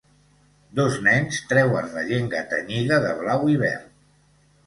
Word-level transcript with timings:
Dos 0.77 0.95
nens 1.07 1.37
treuen 1.51 1.91
la 1.97 2.03
llengua 2.07 2.41
tenyida 2.53 2.99
de 3.05 3.11
blau 3.21 3.47
i 3.57 3.59
verd. 3.67 3.87